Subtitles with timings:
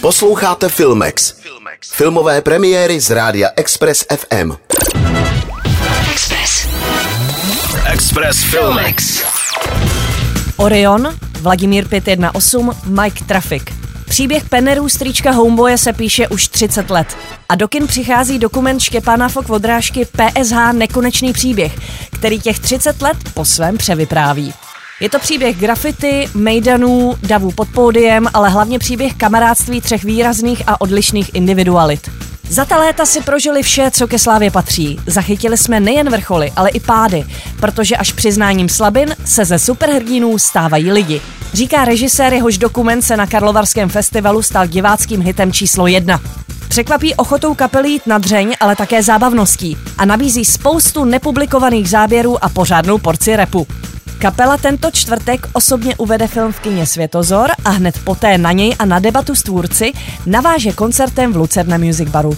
[0.00, 1.34] Posloucháte Filmex.
[1.92, 4.52] Filmové premiéry z rádia Express FM.
[6.12, 6.68] Express.
[7.92, 9.22] Express Filmex.
[10.56, 13.62] Orion, Vladimír 518, Mike Traffic.
[14.08, 17.16] Příběh Pennerů strýčka Homeboye se píše už 30 let.
[17.48, 21.72] A do kin přichází dokument Štěpána Fok Vodrážky PSH Nekonečný příběh,
[22.18, 24.54] který těch 30 let po svém převypráví.
[25.00, 30.80] Je to příběh grafity, mejdanů, davů pod pódiem, ale hlavně příběh kamarádství třech výrazných a
[30.80, 32.10] odlišných individualit.
[32.48, 35.00] Za ta léta si prožili vše, co ke slávě patří.
[35.06, 37.24] Zachytili jsme nejen vrcholy, ale i pády,
[37.60, 41.20] protože až přiznáním slabin se ze superhrdinů stávají lidi.
[41.52, 46.20] Říká režisér, jehož dokument se na Karlovarském festivalu stal diváckým hitem číslo jedna.
[46.68, 52.48] Překvapí ochotou kapely jít na dřeň, ale také zábavností a nabízí spoustu nepublikovaných záběrů a
[52.48, 53.66] pořádnou porci repu.
[54.20, 58.84] Kapela tento čtvrtek osobně uvede film v kině Světozor a hned poté na něj a
[58.84, 59.92] na debatu s tvůrci
[60.26, 62.36] naváže koncertem v Lucerna Music Baru.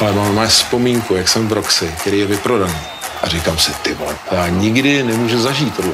[0.00, 2.74] Ale mám máš vzpomínku, jak jsem v Roxy, který je vyprodaný.
[3.22, 5.92] A říkám si, ty vole, já nikdy nemůžu zažít tohle.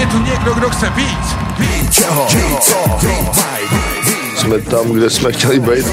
[0.00, 2.28] Je tu někdo, kdo chce víc, víc, čeho,
[4.36, 5.86] Jsme tam, kde jsme chtěli být.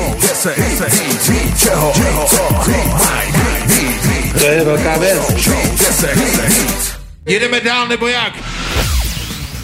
[4.40, 6.97] To je velká věc.
[7.28, 8.34] Jedeme dál nebo jak?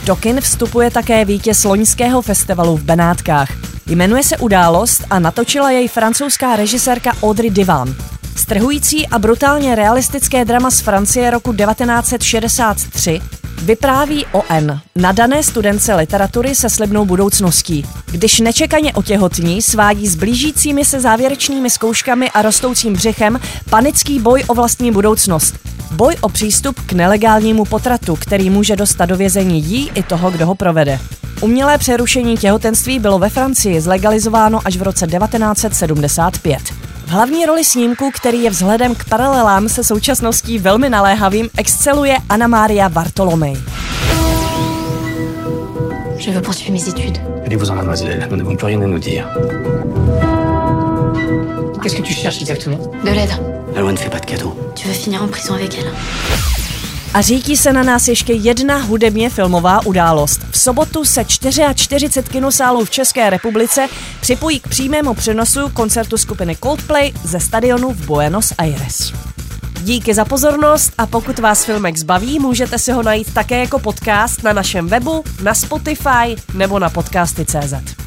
[0.04, 3.50] Do kin vstupuje také vítěz loňského festivalu v Benátkách.
[3.88, 7.96] Jmenuje se Událost a natočila jej francouzská režisérka Audrey Divan.
[8.36, 13.22] Strhující a brutálně realistické drama z Francie roku 1963
[13.62, 17.86] vypráví o N, nadané studence literatury se slibnou budoucností.
[18.12, 23.40] Když nečekaně otěhotní, svádí s blížícími se závěrečnými zkouškami a rostoucím břichem
[23.70, 25.73] panický boj o vlastní budoucnost.
[25.96, 30.46] Boj o přístup k nelegálnímu potratu, který může dostat do vězení jí i toho, kdo
[30.46, 31.00] ho provede.
[31.42, 36.60] Umělé přerušení těhotenství bylo ve Francii zlegalizováno až v roce 1975.
[37.06, 42.48] V hlavní roli snímku, který je vzhledem k paralelám se současností velmi naléhavým, exceluje Anna
[42.48, 43.58] Maria Bartolomej.
[46.18, 47.20] Je veux poursuivre mes études.
[47.46, 49.28] Allez-vous-en, mademoiselle, nous n'avons plus rien à nous dire.
[51.84, 53.32] Qu'est-ce que tu cherches exactement De l'aide.
[53.76, 54.56] La loi ne fait pas de cadeaux.
[54.74, 55.92] Tu veux finir en prison avec elle
[57.14, 60.40] A řídí se na nás ještě jedna hudebně filmová událost.
[60.52, 63.88] V sobotu se 44 kinosálů v České republice
[64.22, 69.14] připojí k přímému přenosu koncertu skupiny Coldplay ze stadionu v Buenos Aires.
[69.82, 74.44] Díky za pozornost a pokud vás Filmex baví, můžete si ho najít také jako podcast
[74.44, 78.03] na našem webu, na Spotify nebo na podcasty.cz.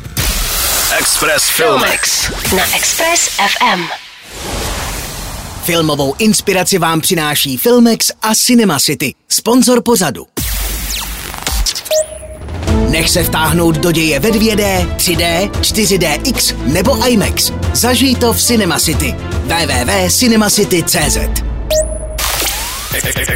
[0.95, 2.31] Express Filmex.
[2.57, 3.83] Na Express FM.
[5.65, 10.27] Filmovou inspiraci vám přináší Filmex a Cinema City, sponzor pořadu.
[12.89, 17.53] Nech se vtáhnout do děje ve 2D, 3D, 4DX nebo IMAX.
[17.73, 19.15] Zažij to v Cinema City.
[19.45, 21.17] www.cinemacity.cz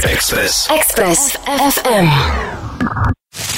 [0.04, 0.68] Express.
[0.78, 1.36] Express
[1.74, 2.08] FM.